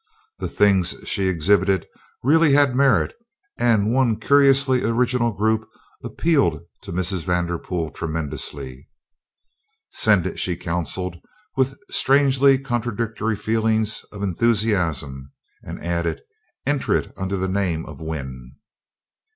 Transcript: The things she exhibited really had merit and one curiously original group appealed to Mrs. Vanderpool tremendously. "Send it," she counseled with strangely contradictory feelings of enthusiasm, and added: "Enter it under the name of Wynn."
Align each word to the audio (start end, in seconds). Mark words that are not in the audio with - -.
The 0.39 0.47
things 0.47 0.95
she 1.05 1.27
exhibited 1.27 1.85
really 2.23 2.53
had 2.53 2.75
merit 2.75 3.13
and 3.59 3.93
one 3.93 4.19
curiously 4.19 4.83
original 4.83 5.31
group 5.31 5.69
appealed 6.03 6.61
to 6.81 6.91
Mrs. 6.91 7.23
Vanderpool 7.23 7.91
tremendously. 7.91 8.89
"Send 9.91 10.25
it," 10.25 10.39
she 10.39 10.55
counseled 10.57 11.17
with 11.55 11.77
strangely 11.91 12.57
contradictory 12.57 13.35
feelings 13.35 14.03
of 14.11 14.23
enthusiasm, 14.23 15.31
and 15.61 15.79
added: 15.85 16.23
"Enter 16.65 16.95
it 16.95 17.13
under 17.15 17.37
the 17.37 17.47
name 17.47 17.85
of 17.85 18.01
Wynn." 18.01 18.53